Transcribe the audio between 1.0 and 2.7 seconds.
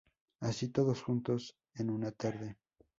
juntos en una tarde.